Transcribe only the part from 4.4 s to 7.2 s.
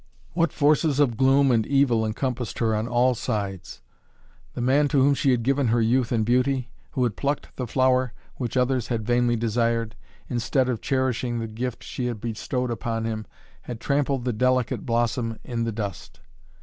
The man to whom she had given her youth and beauty, who had